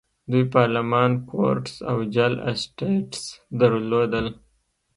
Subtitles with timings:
[0.31, 3.21] دوی پارلمان، کورټس او جل اسټټس
[3.59, 4.27] درلودل.